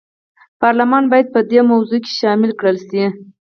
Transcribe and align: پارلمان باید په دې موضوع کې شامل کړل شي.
پارلمان 0.61 1.03
باید 1.11 1.27
په 1.33 1.39
دې 1.51 1.59
موضوع 1.71 1.99
کې 2.05 2.11
شامل 2.19 2.51
کړل 2.59 2.77
شي. 2.89 3.03